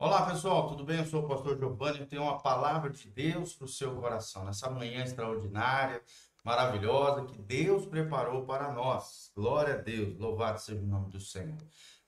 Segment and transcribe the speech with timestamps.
[0.00, 0.98] Olá pessoal, tudo bem?
[0.98, 2.06] Eu sou o pastor Giovanni.
[2.06, 6.00] Tenho uma palavra de Deus para o seu coração nessa manhã extraordinária,
[6.44, 9.32] maravilhosa que Deus preparou para nós.
[9.34, 11.58] Glória a Deus, louvado seja o nome do Senhor.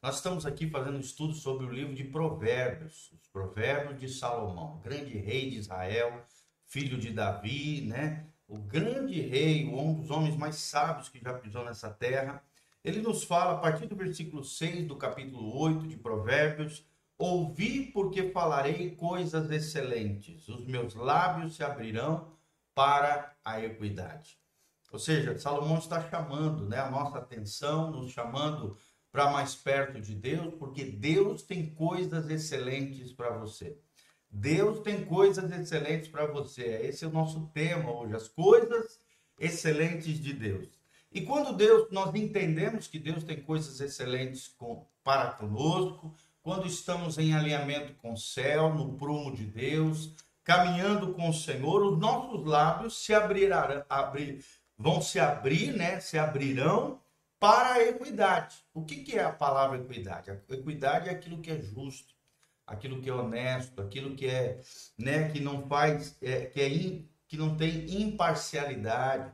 [0.00, 4.80] Nós estamos aqui fazendo um estudo sobre o livro de Provérbios, os Provérbios de Salomão,
[4.84, 6.24] grande rei de Israel,
[6.68, 8.24] filho de Davi, né?
[8.46, 12.40] O grande rei, um dos homens mais sábios que já pisou nessa terra.
[12.84, 16.88] Ele nos fala a partir do versículo 6 do capítulo 8 de Provérbios
[17.22, 22.32] Ouvi porque falarei coisas excelentes, os meus lábios se abrirão
[22.74, 24.38] para a equidade.
[24.90, 28.74] Ou seja, Salomão está chamando né, a nossa atenção, nos chamando
[29.12, 33.76] para mais perto de Deus, porque Deus tem coisas excelentes para você.
[34.30, 36.62] Deus tem coisas excelentes para você.
[36.86, 38.98] Esse é o nosso tema hoje, as coisas
[39.38, 40.68] excelentes de Deus.
[41.12, 47.18] E quando Deus, nós entendemos que Deus tem coisas excelentes com, para conosco, quando estamos
[47.18, 52.44] em alinhamento com o céu, no prumo de Deus, caminhando com o Senhor, os nossos
[52.46, 54.44] lábios se abrirão, abrir,
[54.76, 56.00] vão se abrir, né?
[56.00, 57.00] Se abrirão
[57.38, 58.56] para a equidade.
[58.72, 60.30] O que, que é a palavra equidade?
[60.30, 62.14] A equidade é aquilo que é justo,
[62.66, 64.60] aquilo que é honesto, aquilo que é,
[64.98, 65.28] né?
[65.30, 69.32] Que não faz, é, que é in, que não tem imparcialidade,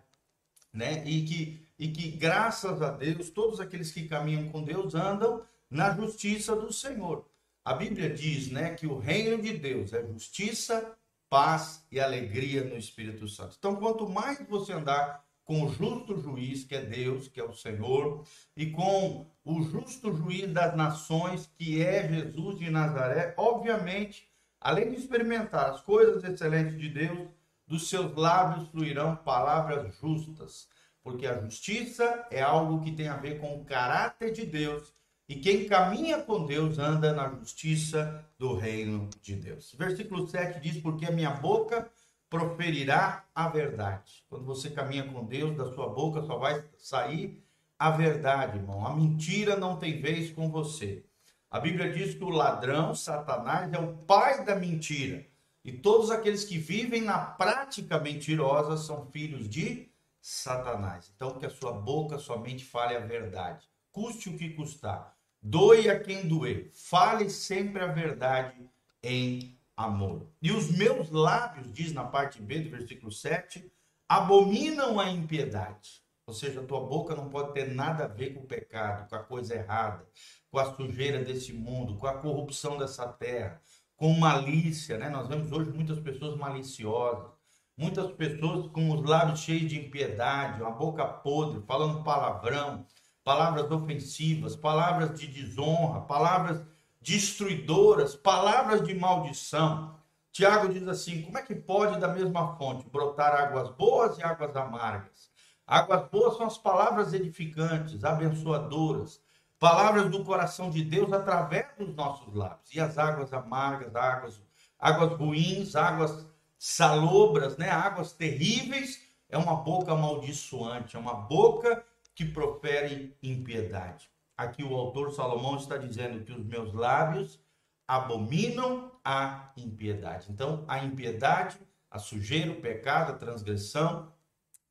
[0.72, 1.04] né?
[1.06, 5.94] E que e que graças a Deus todos aqueles que caminham com Deus andam na
[5.94, 7.26] justiça do Senhor.
[7.64, 10.96] A Bíblia diz, né, que o reino de Deus é justiça,
[11.28, 13.56] paz e alegria no Espírito Santo.
[13.58, 17.52] Então, quanto mais você andar com o justo juiz, que é Deus, que é o
[17.52, 18.24] Senhor,
[18.56, 24.28] e com o justo juiz das nações, que é Jesus de Nazaré, obviamente,
[24.60, 27.28] além de experimentar as coisas excelentes de Deus,
[27.66, 30.68] dos seus lábios fluirão palavras justas,
[31.02, 34.92] porque a justiça é algo que tem a ver com o caráter de Deus
[35.28, 39.74] e quem caminha com Deus anda na justiça do reino de Deus.
[39.76, 41.90] Versículo 7 diz: Porque a minha boca
[42.30, 44.24] proferirá a verdade.
[44.28, 47.42] Quando você caminha com Deus, da sua boca só vai sair
[47.76, 48.86] a verdade, irmão.
[48.86, 51.04] A mentira não tem vez com você.
[51.50, 55.26] A Bíblia diz que o ladrão, Satanás, é o pai da mentira.
[55.64, 59.88] E todos aqueles que vivem na prática mentirosa são filhos de
[60.20, 61.10] Satanás.
[61.14, 65.15] Então, que a sua boca somente fale a verdade, custe o que custar.
[65.48, 66.72] Doe a quem doer.
[66.74, 68.68] Fale sempre a verdade
[69.00, 70.26] em amor.
[70.42, 73.70] E os meus lábios, diz na parte B do versículo 7,
[74.08, 76.02] abominam a impiedade.
[76.26, 79.22] Ou seja, tua boca não pode ter nada a ver com o pecado, com a
[79.22, 80.04] coisa errada,
[80.50, 83.62] com a sujeira desse mundo, com a corrupção dessa terra,
[83.96, 85.08] com malícia, né?
[85.08, 87.30] Nós vemos hoje muitas pessoas maliciosas,
[87.76, 92.84] muitas pessoas com os lábios cheios de impiedade, uma boca podre, falando palavrão,
[93.26, 96.62] palavras ofensivas, palavras de desonra, palavras
[97.00, 99.98] destruidoras, palavras de maldição.
[100.30, 104.54] Tiago diz assim: como é que pode da mesma fonte brotar águas boas e águas
[104.54, 105.28] amargas?
[105.66, 109.20] Águas boas são as palavras edificantes, abençoadoras,
[109.58, 112.72] palavras do coração de Deus através dos nossos lábios.
[112.72, 114.40] E as águas amargas, águas,
[114.78, 116.24] águas ruins, águas
[116.56, 117.70] salobras, né?
[117.70, 121.84] águas terríveis, é uma boca amaldiçoante, é uma boca
[122.16, 124.10] que profere impiedade.
[124.34, 127.38] Aqui o autor Salomão está dizendo que os meus lábios
[127.86, 130.32] abominam a impiedade.
[130.32, 131.58] Então, a impiedade,
[131.90, 134.10] a sujeira, o pecado, a transgressão,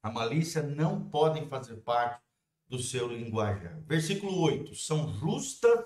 [0.02, 2.20] a malícia não podem fazer parte
[2.68, 3.80] do seu linguajar.
[3.86, 5.86] Versículo 8: São justas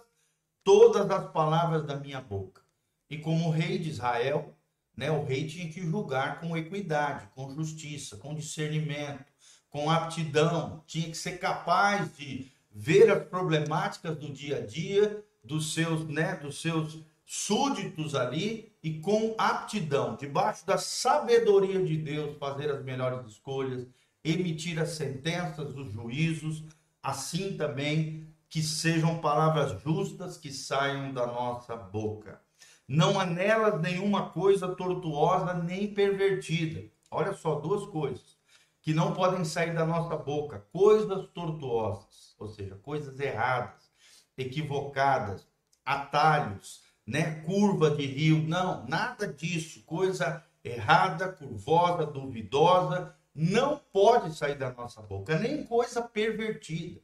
[0.64, 2.62] todas as palavras da minha boca.
[3.10, 4.58] E como rei de Israel,
[4.96, 9.29] né, o rei tinha que julgar com equidade, com justiça, com discernimento,
[9.70, 15.74] com aptidão, tinha que ser capaz de ver as problemáticas do dia a dia dos
[15.74, 22.72] seus, né, dos seus súditos ali e com aptidão, debaixo da sabedoria de Deus, fazer
[22.72, 23.86] as melhores escolhas,
[24.24, 26.64] emitir as sentenças, os juízos,
[27.02, 32.42] assim também que sejam palavras justas que saiam da nossa boca.
[32.88, 36.90] Não há nelas nenhuma coisa tortuosa nem pervertida.
[37.12, 38.39] Olha só, duas coisas
[38.82, 43.90] que não podem sair da nossa boca, coisas tortuosas, ou seja, coisas erradas,
[44.38, 45.48] equivocadas,
[45.86, 54.56] atalhos, né, curva de rio, não, nada disso, coisa errada, curvosa, duvidosa, não pode sair
[54.56, 57.02] da nossa boca, nem coisa pervertida.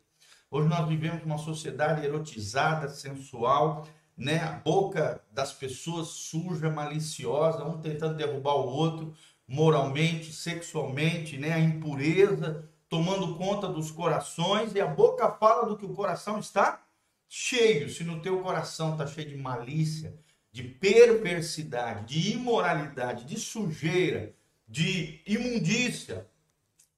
[0.50, 3.88] Hoje nós vivemos uma sociedade erotizada, sensual,
[4.18, 4.40] né?
[4.40, 9.14] A boca das pessoas suja, maliciosa, um tentando derrubar o outro,
[9.48, 11.54] moralmente, sexualmente, né?
[11.54, 16.84] a impureza tomando conta dos corações e a boca fala do que o coração está
[17.28, 17.90] cheio.
[17.90, 20.18] Se no teu coração está cheio de malícia,
[20.52, 24.34] de perversidade, de imoralidade, de sujeira,
[24.68, 26.28] de imundícia,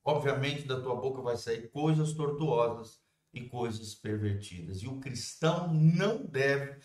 [0.03, 2.99] obviamente da tua boca vai sair coisas tortuosas
[3.33, 4.83] e coisas pervertidas.
[4.83, 6.79] E o cristão não deve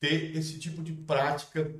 [0.00, 1.74] ter esse tipo de prática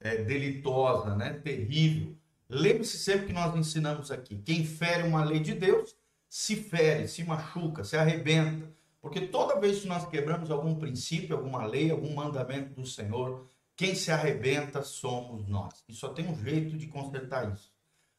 [0.00, 1.34] é, delitosa, né?
[1.34, 2.14] terrível.
[2.48, 5.94] Lembre-se sempre que nós ensinamos aqui: quem fere uma lei de Deus
[6.28, 8.74] se fere, se machuca, se arrebenta.
[9.00, 13.94] Porque toda vez que nós quebramos algum princípio, alguma lei, algum mandamento do Senhor, quem
[13.94, 15.84] se arrebenta somos nós.
[15.88, 17.72] E só tem um jeito de consertar isso.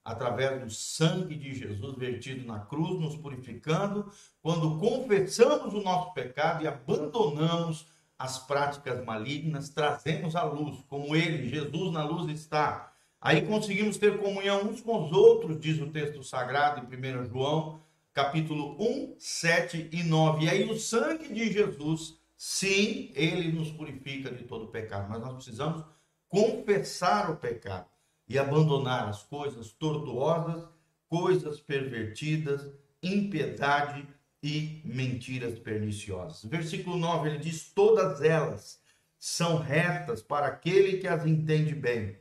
[0.04, 4.10] Através do sangue de Jesus vertido na cruz, nos purificando,
[4.42, 7.88] quando confessamos o nosso pecado e abandonamos
[8.18, 12.94] as práticas malignas, trazemos a luz, como ele, Jesus na luz está.
[13.22, 17.82] Aí conseguimos ter comunhão uns com os outros, diz o texto sagrado em 1 João
[18.18, 20.46] capítulo 1, 7 e 9.
[20.46, 25.36] E aí o sangue de Jesus, sim, ele nos purifica de todo pecado, mas nós
[25.36, 25.86] precisamos
[26.28, 27.86] confessar o pecado
[28.28, 30.68] e abandonar as coisas tortuosas,
[31.08, 32.72] coisas pervertidas,
[33.04, 34.08] impiedade
[34.42, 36.44] e mentiras perniciosas.
[36.50, 38.80] Versículo 9, ele diz: Todas elas
[39.18, 42.18] são retas para aquele que as entende bem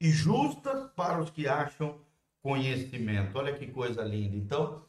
[0.00, 2.00] e justas para os que acham
[2.42, 3.38] conhecimento.
[3.38, 4.36] Olha que coisa linda.
[4.36, 4.84] Então,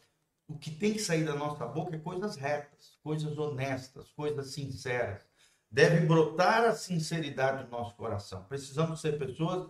[0.47, 5.21] o que tem que sair da nossa boca é coisas retas, coisas honestas, coisas sinceras.
[5.69, 8.43] Deve brotar a sinceridade do nosso coração.
[8.45, 9.67] Precisamos ser pessoas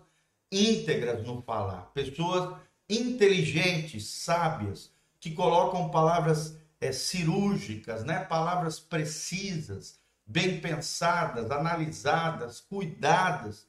[0.51, 2.57] íntegras no falar, pessoas
[2.89, 8.19] inteligentes, sábias, que colocam palavras é, cirúrgicas, né?
[8.25, 13.65] palavras precisas, bem pensadas, analisadas, cuidadas,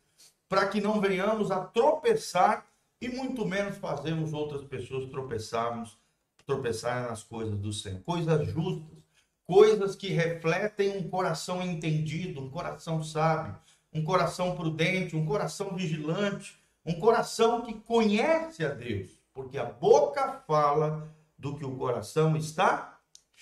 [0.48, 2.66] para que não venhamos a tropeçar
[3.00, 5.96] e muito menos fazermos outras pessoas tropeçarmos
[6.44, 8.00] tropeçar nas coisas do Senhor.
[8.02, 8.98] Coisas justas,
[9.46, 13.56] coisas que refletem um coração entendido, um coração sábio,
[13.92, 20.42] um coração prudente, um coração vigilante, um coração que conhece a Deus, porque a boca
[20.46, 21.08] fala
[21.38, 22.93] do que o coração está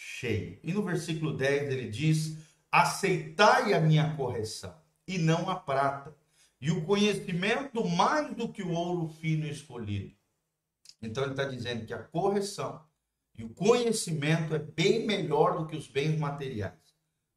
[0.03, 0.59] cheio.
[0.63, 2.37] E no versículo 10 ele diz:
[2.71, 4.75] Aceitai a minha correção,
[5.07, 6.15] e não a prata,
[6.61, 10.15] e o conhecimento mais do que o ouro fino escolhido.
[11.01, 12.81] Então ele está dizendo que a correção
[13.37, 16.73] e o conhecimento é bem melhor do que os bens materiais.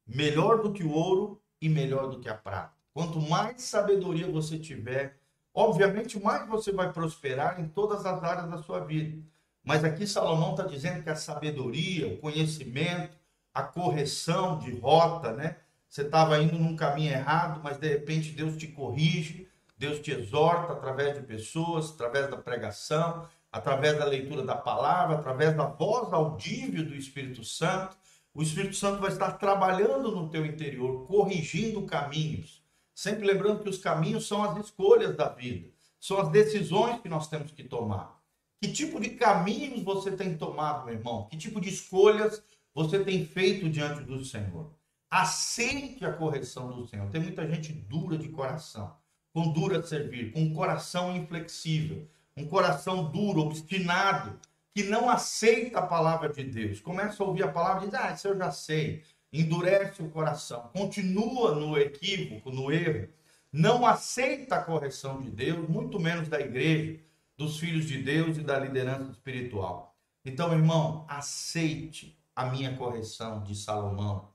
[0.05, 2.75] Melhor do que o ouro e melhor do que a prata.
[2.93, 5.19] Quanto mais sabedoria você tiver,
[5.53, 9.23] obviamente mais você vai prosperar em todas as áreas da sua vida.
[9.65, 13.17] Mas aqui Salomão está dizendo que a sabedoria, o conhecimento,
[13.51, 15.57] a correção de rota, né?
[15.89, 20.73] Você estava indo num caminho errado, mas de repente Deus te corrige, Deus te exorta
[20.73, 26.85] através de pessoas, através da pregação, através da leitura da palavra, através da voz audível
[26.85, 27.97] do Espírito Santo.
[28.33, 32.61] O Espírito Santo vai estar trabalhando no teu interior, corrigindo caminhos.
[32.93, 35.69] Sempre lembrando que os caminhos são as escolhas da vida,
[35.99, 38.15] são as decisões que nós temos que tomar.
[38.61, 41.27] Que tipo de caminhos você tem tomado, meu irmão?
[41.29, 42.43] Que tipo de escolhas
[42.73, 44.73] você tem feito diante do Senhor?
[45.09, 47.09] Aceite a correção do Senhor.
[47.09, 48.95] Tem muita gente dura de coração,
[49.33, 52.07] com dura de servir, com um coração inflexível
[52.37, 54.37] um coração duro, obstinado,
[54.73, 56.81] que não aceita a palavra de Deus.
[56.81, 59.03] Começa a ouvir a palavra e diz: Ah, isso eu já sei.
[59.31, 63.09] Endurece o coração, continua no equívoco, no erro,
[63.51, 66.99] não aceita a correção de Deus, muito menos da igreja,
[67.37, 69.95] dos filhos de Deus e da liderança espiritual.
[70.23, 74.33] Então, irmão, aceite a minha correção de Salomão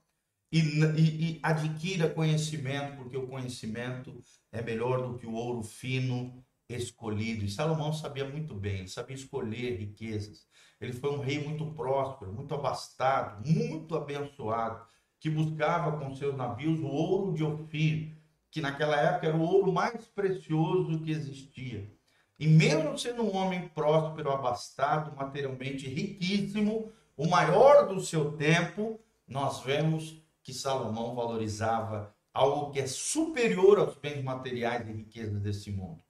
[0.51, 6.43] e, e, e adquira conhecimento, porque o conhecimento é melhor do que o ouro fino
[6.69, 7.45] escolhido.
[7.45, 10.45] E Salomão sabia muito bem, sabia escolher riquezas.
[10.79, 14.85] Ele foi um rei muito próspero, muito abastado, muito abençoado,
[15.19, 18.17] que buscava com seus navios o ouro de Ofir,
[18.49, 21.93] que naquela época era o ouro mais precioso que existia.
[22.41, 29.61] E mesmo sendo um homem próspero, abastado, materialmente riquíssimo, o maior do seu tempo, nós
[29.61, 36.01] vemos que Salomão valorizava algo que é superior aos bens materiais e riquezas desse mundo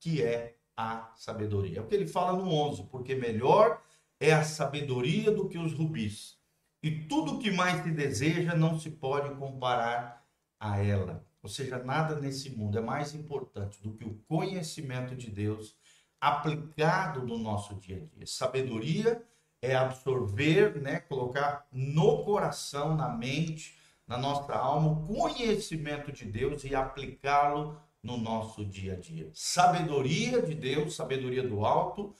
[0.00, 1.78] que é a sabedoria.
[1.78, 3.82] É o que ele fala no 11, porque melhor
[4.18, 6.38] é a sabedoria do que os rubis.
[6.82, 10.26] E tudo que mais se deseja não se pode comparar
[10.58, 11.24] a ela.
[11.42, 15.76] Ou seja, nada nesse mundo é mais importante do que o conhecimento de Deus
[16.20, 18.26] aplicado no nosso dia a dia.
[18.26, 19.22] Sabedoria
[19.62, 26.64] é absorver, né, colocar no coração, na mente, na nossa alma, o conhecimento de Deus
[26.64, 29.30] e aplicá-lo no nosso dia a dia.
[29.32, 32.14] Sabedoria de Deus, sabedoria do alto,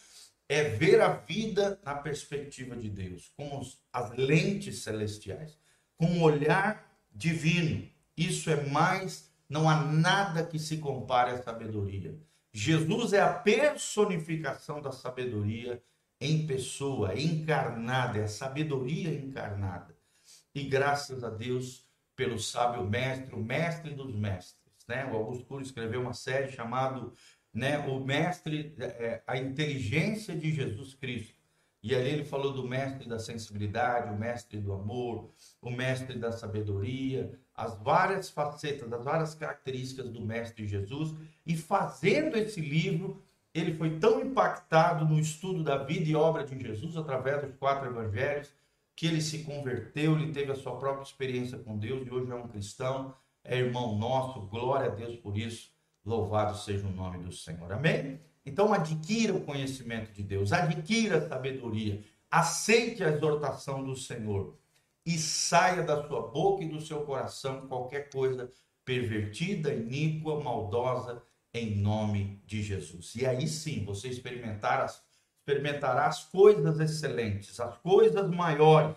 [0.48, 5.58] é ver a vida na perspectiva de Deus, com as lentes celestiais,
[5.96, 7.88] com um olhar divino.
[8.16, 12.16] Isso é mais Não há nada que se compare à sabedoria.
[12.52, 15.82] Jesus é a personificação da sabedoria
[16.20, 19.96] em pessoa, encarnada, é a sabedoria encarnada.
[20.54, 24.60] E graças a Deus pelo sábio mestre, o mestre dos mestres.
[24.86, 25.06] Né?
[25.06, 27.10] O Augusto Cury escreveu uma série chamada
[27.52, 31.39] né, O Mestre, é, a Inteligência de Jesus Cristo.
[31.82, 35.30] E ali ele falou do mestre da sensibilidade, o mestre do amor,
[35.62, 41.14] o mestre da sabedoria, as várias facetas, as várias características do mestre Jesus.
[41.46, 43.22] E fazendo esse livro,
[43.54, 47.88] ele foi tão impactado no estudo da vida e obra de Jesus através dos quatro
[47.88, 48.52] evangelhos,
[48.94, 52.34] que ele se converteu, ele teve a sua própria experiência com Deus e hoje é
[52.34, 55.72] um cristão, é irmão nosso, glória a Deus por isso,
[56.04, 57.72] louvado seja o nome do Senhor.
[57.72, 58.20] Amém?
[58.50, 64.56] Então adquira o conhecimento de Deus, adquira a sabedoria, aceite a exortação do Senhor
[65.06, 68.50] e saia da sua boca e do seu coração qualquer coisa
[68.84, 71.22] pervertida, iníqua, maldosa,
[71.54, 73.14] em nome de Jesus.
[73.14, 74.90] E aí sim você experimentará
[76.06, 78.96] as coisas excelentes, as coisas maiores,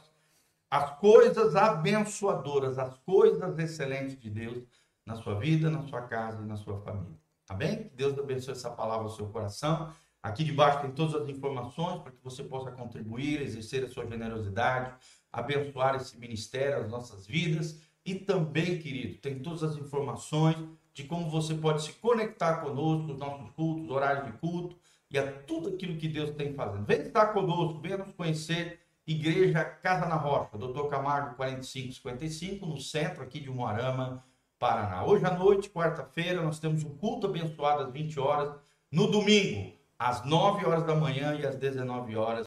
[0.70, 4.64] as coisas abençoadoras, as coisas excelentes de Deus
[5.06, 7.23] na sua vida, na sua casa na sua família.
[7.54, 7.84] Amém?
[7.84, 9.94] Que Deus abençoe essa palavra ao seu coração.
[10.22, 14.94] Aqui debaixo tem todas as informações para que você possa contribuir, exercer a sua generosidade,
[15.32, 17.80] abençoar esse ministério, as nossas vidas.
[18.06, 20.58] E também, querido, tem todas as informações
[20.94, 24.78] de como você pode se conectar conosco, os nossos cultos, horários de culto
[25.10, 26.86] e a tudo aquilo que Deus tem fazendo.
[26.86, 28.80] Vem estar conosco, venha nos conhecer.
[29.06, 34.24] Igreja Casa na Rocha, Doutor Camargo 4555, no centro aqui de Moarama,
[34.64, 35.04] Paraná.
[35.04, 38.56] Hoje à noite, quarta-feira, nós temos um culto abençoado às 20 horas.
[38.90, 42.42] No domingo, às 9 horas da manhã e às 19 horas,